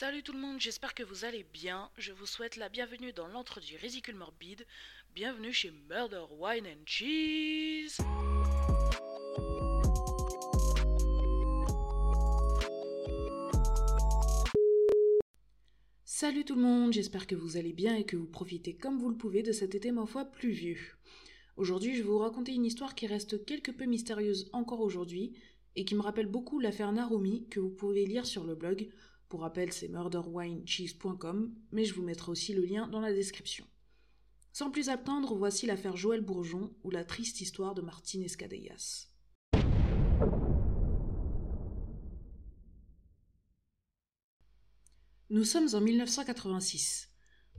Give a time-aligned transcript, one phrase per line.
[0.00, 1.90] Salut tout le monde, j'espère que vous allez bien.
[1.98, 4.64] Je vous souhaite la bienvenue dans l'entre du Résicule Morbide.
[5.12, 7.98] Bienvenue chez Murder Wine and Cheese.
[16.04, 19.08] Salut tout le monde, j'espère que vous allez bien et que vous profitez comme vous
[19.08, 20.78] le pouvez de cet été ma foi pluvieux.
[21.56, 25.36] Aujourd'hui, je vais vous raconter une histoire qui reste quelque peu mystérieuse encore aujourd'hui
[25.74, 28.88] et qui me rappelle beaucoup l'affaire Narumi que vous pouvez lire sur le blog
[29.28, 33.66] pour rappel, c'est murderwinecheese.com, mais je vous mettrai aussi le lien dans la description.
[34.52, 39.08] Sans plus attendre, voici l'affaire Joël Bourgeon ou la triste histoire de Martine Escadellas.
[45.30, 47.10] Nous sommes en 1986.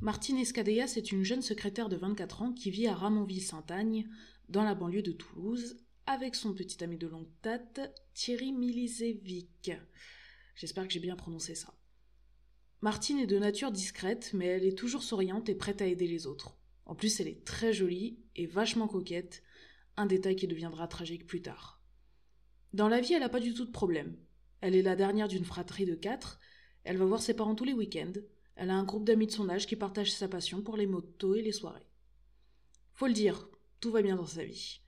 [0.02, 4.10] Martine Escadellas est une jeune secrétaire de 24 ans qui vit à Ramonville-Saint-Agne,
[4.50, 7.80] dans la banlieue de Toulouse, avec son petit ami de longue date,
[8.16, 9.72] Thierry Milisevic.
[10.60, 11.74] J'espère que j'ai bien prononcé ça.
[12.82, 16.28] Martine est de nature discrète, mais elle est toujours souriante et prête à aider les
[16.28, 16.58] autres.
[16.86, 19.42] En plus, elle est très jolie et vachement coquette,
[19.96, 21.82] un détail qui deviendra tragique plus tard.
[22.74, 24.18] Dans la vie, elle n'a pas du tout de problème.
[24.60, 26.42] Elle est la dernière d'une fratrie de quatre,
[26.84, 28.20] elle va voir ses parents tous les week-ends,
[28.58, 31.36] elle a un groupe d'amis de son âge qui partagent sa passion pour les motos
[31.36, 31.88] et les soirées.
[32.96, 33.48] Faut le dire,
[33.80, 34.82] tout va bien dans sa vie,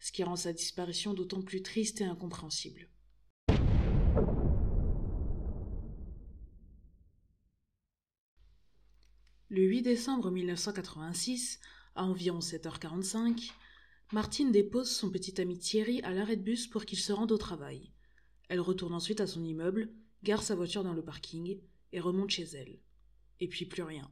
[0.00, 2.88] ce qui rend sa disparition d'autant plus triste et incompréhensible.
[9.52, 11.58] Le 8 décembre 1986,
[11.96, 13.50] à environ 7h45,
[14.12, 17.36] Martine dépose son petit ami Thierry à l'arrêt de bus pour qu'il se rende au
[17.36, 17.90] travail.
[18.48, 19.92] Elle retourne ensuite à son immeuble,
[20.22, 21.58] gare sa voiture dans le parking
[21.90, 22.78] et remonte chez elle.
[23.40, 24.08] Et puis plus rien.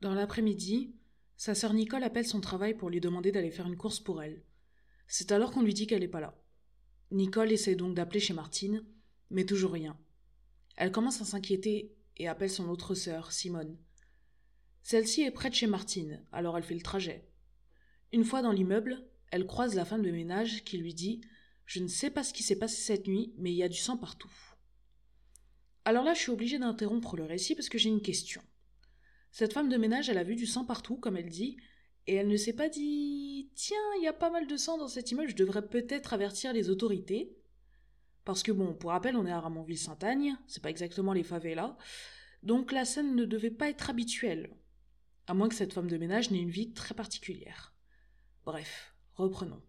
[0.00, 0.92] Dans l'après-midi,
[1.36, 4.42] sa sœur Nicole appelle son travail pour lui demander d'aller faire une course pour elle.
[5.06, 6.36] C'est alors qu'on lui dit qu'elle n'est pas là.
[7.12, 8.84] Nicole essaie donc d'appeler chez Martine,
[9.30, 9.96] mais toujours rien.
[10.74, 13.78] Elle commence à s'inquiéter et appelle son autre sœur, Simone.
[14.90, 17.24] Celle-ci est près de chez Martine, alors elle fait le trajet.
[18.12, 21.20] Une fois dans l'immeuble, elle croise la femme de ménage qui lui dit
[21.64, 23.76] Je ne sais pas ce qui s'est passé cette nuit, mais il y a du
[23.76, 24.32] sang partout.
[25.84, 28.42] Alors là, je suis obligée d'interrompre le récit parce que j'ai une question.
[29.30, 31.56] Cette femme de ménage, elle a vu du sang partout, comme elle dit,
[32.08, 34.88] et elle ne s'est pas dit Tiens, il y a pas mal de sang dans
[34.88, 37.36] cet immeuble, je devrais peut-être avertir les autorités.
[38.24, 41.76] Parce que bon, pour rappel, on est à Ramonville-Saint-Agne, c'est pas exactement les favelas,
[42.42, 44.50] donc la scène ne devait pas être habituelle
[45.26, 47.74] à moins que cette femme de ménage n'ait une vie très particulière.
[48.44, 49.62] Bref, reprenons.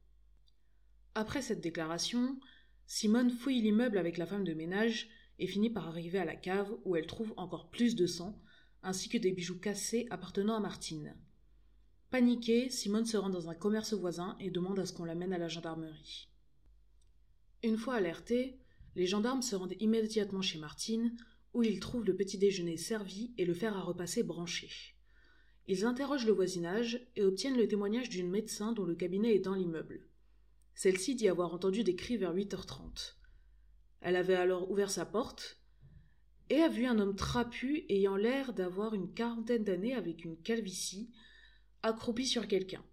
[1.14, 2.40] Après cette déclaration,
[2.86, 6.72] Simone fouille l'immeuble avec la femme de ménage et finit par arriver à la cave
[6.86, 8.42] où elle trouve encore plus de sang,
[8.84, 11.16] ainsi que des bijoux cassés appartenant à Martine.
[12.10, 15.38] Paniquée, Simone se rend dans un commerce voisin et demande à ce qu'on l'amène à
[15.38, 16.30] la gendarmerie.
[17.64, 18.60] Une fois alertés,
[18.96, 21.16] les gendarmes se rendent immédiatement chez Martine,
[21.54, 24.70] où ils trouvent le petit déjeuner servi et le fer à repasser branché.
[25.72, 29.56] Ils interrogent le voisinage et obtiennent le témoignage d'une médecin dont le cabinet est dans
[29.56, 30.06] l'immeuble.
[30.76, 33.16] Celle-ci dit avoir entendu des cris vers 8h30.
[34.02, 35.62] Elle avait alors ouvert sa porte
[36.50, 41.10] et a vu un homme trapu ayant l'air d'avoir une quarantaine d'années avec une calvitie
[41.84, 42.84] accroupi sur quelqu'un.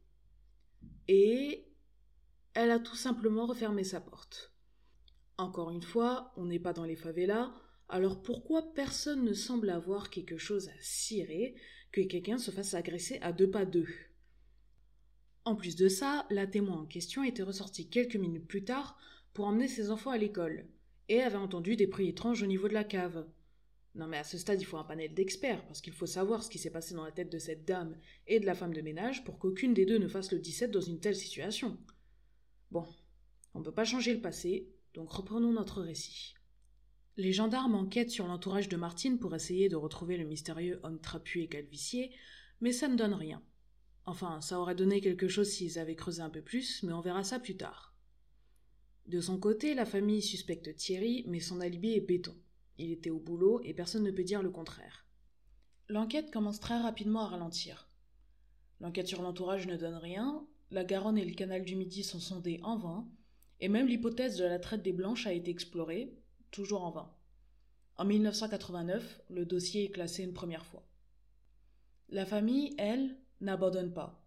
[1.09, 1.67] Et
[2.55, 4.53] elle a tout simplement refermé sa porte.
[5.37, 7.53] Encore une fois, on n'est pas dans les favelas,
[7.89, 11.57] alors pourquoi personne ne semble avoir quelque chose à cirer
[11.93, 13.89] que quelqu'un se fasse agresser à deux pas d'eux.
[15.45, 18.99] En plus de ça, la témoin en question était ressortie quelques minutes plus tard
[19.33, 20.67] pour emmener ses enfants à l'école,
[21.09, 23.27] et avait entendu des bruits étranges au niveau de la cave.
[23.95, 26.51] Non mais à ce stade il faut un panel d'experts, parce qu'il faut savoir ce
[26.51, 27.97] qui s'est passé dans la tête de cette dame
[28.27, 30.81] et de la femme de ménage pour qu'aucune des deux ne fasse le 17 dans
[30.81, 31.79] une telle situation.
[32.71, 32.85] Bon,
[33.55, 36.35] on ne peut pas changer le passé, donc reprenons notre récit.
[37.19, 41.43] Les gendarmes enquêtent sur l'entourage de Martine pour essayer de retrouver le mystérieux homme trapu
[41.43, 42.13] et calvicier,
[42.61, 43.43] mais ça ne donne rien.
[44.07, 47.25] Enfin, ça aurait donné quelque chose s'ils avaient creusé un peu plus, mais on verra
[47.25, 47.93] ça plus tard.
[49.07, 52.37] De son côté, la famille suspecte Thierry, mais son alibi est béton.
[52.79, 55.05] Il était au boulot et personne ne peut dire le contraire.
[55.89, 57.91] L'enquête commence très rapidement à ralentir.
[58.81, 62.61] L'enquête sur l'entourage ne donne rien, la Garonne et le canal du Midi sont sondés
[62.63, 63.09] en vain,
[63.59, 66.15] et même l'hypothèse de la traite des Blanches a été explorée,
[66.51, 67.15] toujours en vain.
[68.01, 70.87] En 1989, le dossier est classé une première fois.
[72.11, 74.25] La famille, elle, n'abandonne pas.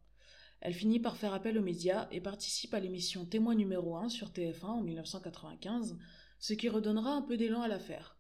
[0.60, 4.32] Elle finit par faire appel aux médias et participe à l'émission Témoin numéro 1 sur
[4.32, 5.98] TF1 en 1995,
[6.38, 8.18] ce qui redonnera un peu d'élan à l'affaire.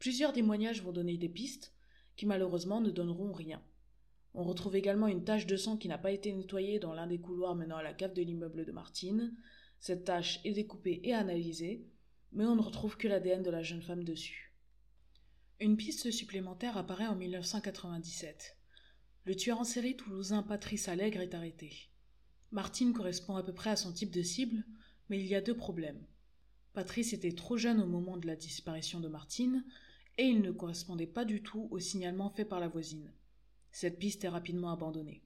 [0.00, 1.72] Plusieurs témoignages vont donner des pistes,
[2.16, 3.62] qui malheureusement ne donneront rien.
[4.34, 7.20] On retrouve également une tache de sang qui n'a pas été nettoyée dans l'un des
[7.20, 9.32] couloirs menant à la cave de l'immeuble de Martine.
[9.78, 11.86] Cette tache est découpée et analysée,
[12.32, 14.51] mais on ne retrouve que l'ADN de la jeune femme dessus.
[15.62, 18.56] Une piste supplémentaire apparaît en 1997.
[19.26, 21.88] Le tueur en série toulousain Patrice Allègre est arrêté.
[22.50, 24.64] Martine correspond à peu près à son type de cible,
[25.08, 26.04] mais il y a deux problèmes.
[26.72, 29.64] Patrice était trop jeune au moment de la disparition de Martine,
[30.18, 33.12] et il ne correspondait pas du tout au signalement fait par la voisine.
[33.70, 35.22] Cette piste est rapidement abandonnée.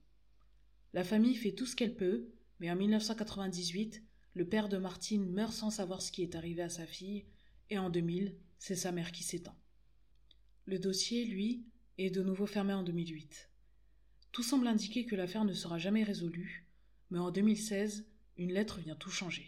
[0.93, 2.29] La famille fait tout ce qu'elle peut,
[2.59, 4.03] mais en 1998,
[4.35, 7.25] le père de Martine meurt sans savoir ce qui est arrivé à sa fille,
[7.71, 9.57] et en 2000, c'est sa mère qui s'éteint.
[10.69, 11.63] Le dossier, lui,
[11.97, 13.49] est de nouveau fermé en 2008.
[14.33, 16.67] Tout semble indiquer que l'affaire ne sera jamais résolue,
[17.09, 18.05] mais en 2016,
[18.35, 19.47] une lettre vient tout changer.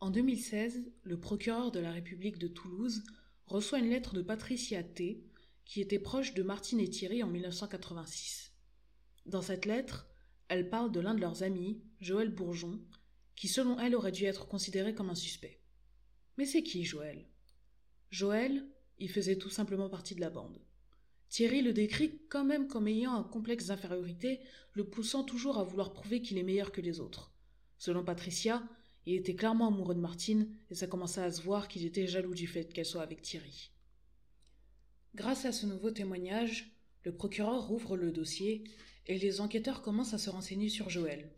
[0.00, 3.02] En 2016, le procureur de la République de Toulouse
[3.46, 5.24] reçoit une lettre de Patricia T,
[5.64, 8.52] qui était proche de Martine et Thierry en 1986.
[9.24, 10.06] Dans cette lettre,
[10.48, 12.78] elle parle de l'un de leurs amis, Joël Bourgeon,
[13.38, 15.60] qui selon elle aurait dû être considéré comme un suspect.
[16.38, 17.24] Mais c'est qui Joël?
[18.10, 18.66] Joël,
[18.98, 20.60] il faisait tout simplement partie de la bande.
[21.28, 24.40] Thierry le décrit quand même comme ayant un complexe d'infériorité,
[24.72, 27.32] le poussant toujours à vouloir prouver qu'il est meilleur que les autres.
[27.78, 28.68] Selon Patricia,
[29.06, 32.34] il était clairement amoureux de Martine, et ça commençait à se voir qu'il était jaloux
[32.34, 33.70] du fait qu'elle soit avec Thierry.
[35.14, 36.72] Grâce à ce nouveau témoignage,
[37.04, 38.64] le procureur rouvre le dossier
[39.06, 41.30] et les enquêteurs commencent à se renseigner sur Joël.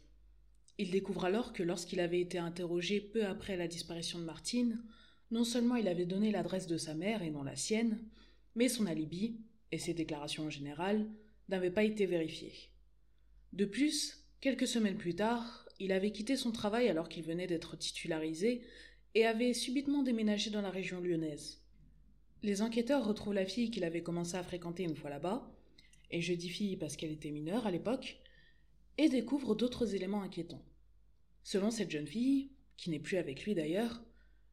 [0.82, 4.82] Il découvre alors que lorsqu'il avait été interrogé peu après la disparition de Martine,
[5.30, 8.02] non seulement il avait donné l'adresse de sa mère et non la sienne,
[8.54, 9.36] mais son alibi,
[9.72, 11.06] et ses déclarations en général,
[11.50, 12.54] n'avaient pas été vérifiées.
[13.52, 17.76] De plus, quelques semaines plus tard, il avait quitté son travail alors qu'il venait d'être
[17.76, 18.62] titularisé
[19.14, 21.60] et avait subitement déménagé dans la région lyonnaise.
[22.42, 25.46] Les enquêteurs retrouvent la fille qu'il avait commencé à fréquenter une fois là-bas,
[26.10, 28.18] et je dis fille parce qu'elle était mineure à l'époque,
[28.96, 30.64] et découvrent d'autres éléments inquiétants.
[31.42, 34.02] Selon cette jeune fille, qui n'est plus avec lui d'ailleurs,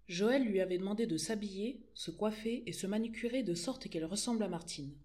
[0.07, 4.43] Joël lui avait demandé de s'habiller, se coiffer et se manicurer de sorte qu'elle ressemble
[4.43, 4.95] à Martine.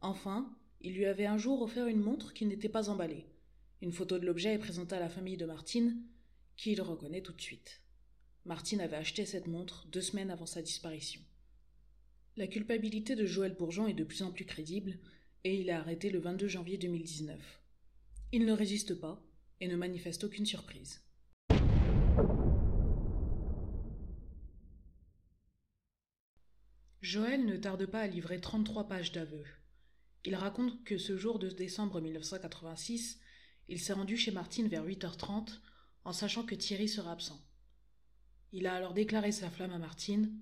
[0.00, 3.26] Enfin, il lui avait un jour offert une montre qui n'était pas emballée.
[3.82, 6.02] Une photo de l'objet est présentée à la famille de Martine,
[6.56, 7.80] qui le reconnaît tout de suite.
[8.44, 11.20] Martine avait acheté cette montre deux semaines avant sa disparition.
[12.36, 14.98] La culpabilité de Joël Bourgeon est de plus en plus crédible,
[15.44, 17.38] et il est arrêté le 22 janvier 2019.
[18.32, 19.22] Il ne résiste pas
[19.60, 21.02] et ne manifeste aucune surprise.
[27.00, 29.44] Joël ne tarde pas à livrer 33 pages d'aveux.
[30.24, 33.20] Il raconte que ce jour de décembre 1986,
[33.68, 35.60] il s'est rendu chez Martine vers 8h30
[36.04, 37.40] en sachant que Thierry sera absent.
[38.52, 40.38] Il a alors déclaré sa flamme à Martine,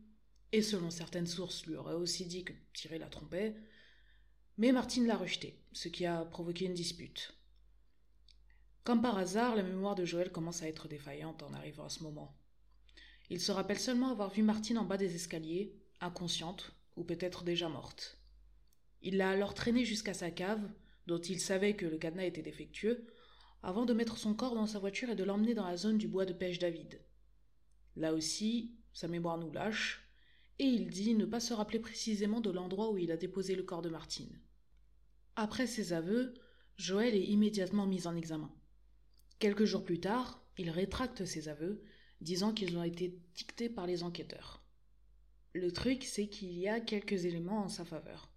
[0.50, 3.55] et selon certaines sources lui aurait aussi dit que Thierry la trompait,
[4.56, 7.38] mais Martine l'a rejeté, ce qui a provoqué une dispute.
[8.88, 12.02] Comme par hasard, la mémoire de Joël commence à être défaillante en arrivant à ce
[12.02, 12.35] moment.
[13.29, 17.69] Il se rappelle seulement avoir vu Martine en bas des escaliers, inconsciente, ou peut-être déjà
[17.69, 18.19] morte.
[19.02, 20.67] Il l'a alors traînée jusqu'à sa cave,
[21.06, 23.05] dont il savait que le cadenas était défectueux,
[23.62, 26.08] avant de mettre son corps dans sa voiture et de l'emmener dans la zone du
[26.08, 26.99] bois de pêche David.
[27.94, 30.08] Là aussi, sa mémoire nous lâche,
[30.58, 33.64] et il dit ne pas se rappeler précisément de l'endroit où il a déposé le
[33.64, 34.41] corps de Martine.
[35.37, 36.32] Après ses aveux,
[36.79, 38.50] Joël est immédiatement mis en examen.
[39.38, 41.82] Quelques jours plus tard, il rétracte ses aveux,
[42.20, 44.63] disant qu'ils ont été dictés par les enquêteurs.
[45.53, 48.32] Le truc, c'est qu'il y a quelques éléments en sa faveur.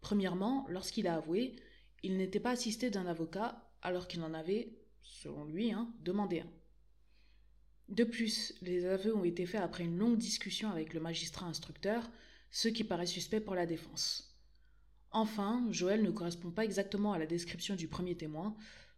[0.00, 1.56] Premièrement, lorsqu'il a avoué,
[2.02, 6.50] il n'était pas assisté d'un avocat alors qu'il en avait, selon lui, hein, demandé un.
[7.88, 12.10] De plus, les aveux ont été faits après une longue discussion avec le magistrat instructeur,
[12.50, 14.38] ce qui paraît suspect pour la défense.
[15.12, 18.56] Enfin, Joël ne correspond pas exactement à la description du premier témoin.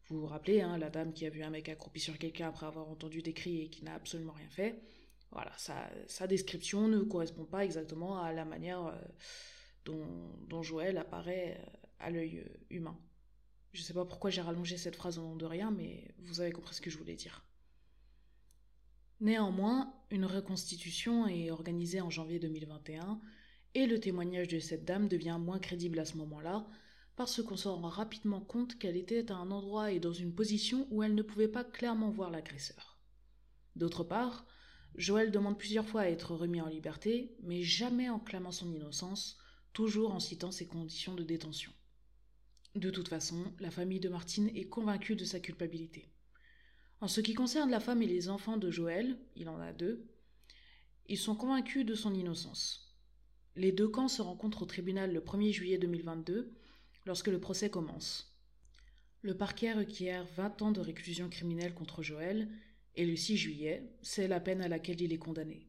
[0.08, 2.66] Vous vous rappelez, hein, la dame qui a vu un mec accroupi sur quelqu'un après
[2.66, 4.82] avoir entendu des cris et qui n'a absolument rien fait.
[5.30, 8.98] Voilà, sa, description ne correspond pas exactement à la manière euh,
[9.86, 12.98] dont, Joël apparaît euh, à l'œil euh, humain.
[13.72, 16.42] Je ne sais pas pourquoi j'ai rallongé cette phrase au nom de rien, mais vous
[16.42, 17.42] avez compris ce que je voulais dire.
[19.20, 23.18] Néanmoins, une reconstitution est organisée en janvier 2021
[23.74, 26.66] et le témoignage de cette dame devient moins crédible à ce moment-là
[27.16, 30.86] parce qu'on se rend rapidement compte qu'elle était à un endroit et dans une position
[30.90, 32.98] où elle ne pouvait pas clairement voir l'agresseur.
[33.76, 34.46] D'autre part,
[34.94, 39.38] Joël demande plusieurs fois à être remis en liberté, mais jamais en clamant son innocence,
[39.72, 41.72] toujours en citant ses conditions de détention.
[42.74, 46.10] De toute façon, la famille de Martine est convaincue de sa culpabilité.
[47.00, 50.06] En ce qui concerne la femme et les enfants de Joël, il en a deux,
[51.08, 52.96] ils sont convaincus de son innocence.
[53.56, 56.54] Les deux camps se rencontrent au tribunal le 1er juillet 2022,
[57.04, 58.34] lorsque le procès commence.
[59.22, 62.48] Le parquet requiert 20 ans de réclusion criminelle contre Joël
[62.94, 65.68] Et le 6 juillet, c'est la peine à laquelle il est condamné.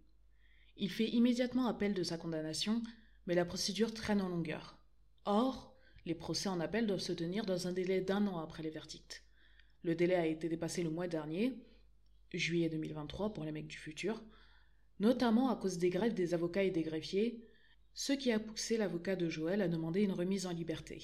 [0.76, 2.82] Il fait immédiatement appel de sa condamnation,
[3.28, 4.78] mais la procédure traîne en longueur.
[5.26, 5.76] Or,
[6.06, 9.24] les procès en appel doivent se tenir dans un délai d'un an après les verdicts.
[9.84, 11.54] Le délai a été dépassé le mois dernier,
[12.34, 14.24] juillet 2023 pour les mecs du futur,
[15.00, 17.46] notamment à cause des grèves des avocats et des greffiers,
[17.94, 21.04] ce qui a poussé l'avocat de Joël à demander une remise en liberté.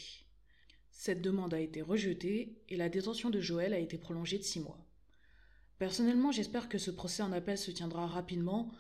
[0.91, 4.59] Cette demande a été rejetée et la détention de Joël a été prolongée de six
[4.59, 4.85] mois.
[5.77, 8.71] Personnellement, j'espère que ce procès en appel se tiendra rapidement,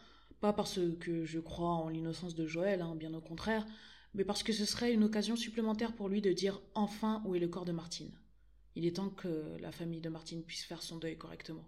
[0.41, 3.65] pas parce que je crois en l'innocence de Joël, hein, bien au contraire,
[4.13, 7.39] mais parce que ce serait une occasion supplémentaire pour lui de dire enfin où est
[7.39, 8.11] le corps de Martine.
[8.75, 11.65] Il est temps que la famille de Martine puisse faire son deuil correctement.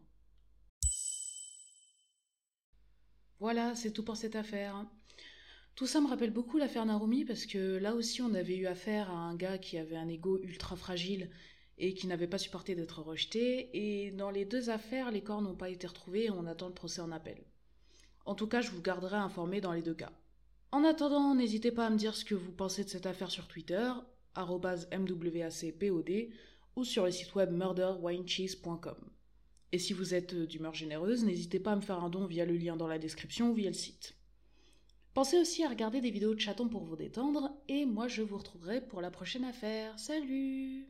[3.39, 4.85] Voilà, c'est tout pour cette affaire.
[5.75, 9.09] Tout ça me rappelle beaucoup l'affaire Narumi parce que là aussi on avait eu affaire
[9.09, 11.29] à un gars qui avait un ego ultra fragile
[11.81, 15.55] et qui n'avait pas supporté d'être rejeté, et dans les deux affaires, les corps n'ont
[15.55, 17.43] pas été retrouvés et on attend le procès en appel.
[18.25, 20.11] En tout cas, je vous garderai informé dans les deux cas.
[20.71, 23.47] En attendant, n'hésitez pas à me dire ce que vous pensez de cette affaire sur
[23.47, 23.91] Twitter,
[24.37, 24.87] mwacpod,
[26.75, 28.95] ou sur le site web murderwinecheese.com.
[29.71, 32.55] Et si vous êtes d'humeur généreuse, n'hésitez pas à me faire un don via le
[32.55, 34.15] lien dans la description ou via le site.
[35.13, 38.37] Pensez aussi à regarder des vidéos de chatons pour vous détendre, et moi je vous
[38.37, 39.99] retrouverai pour la prochaine affaire.
[39.99, 40.87] Salut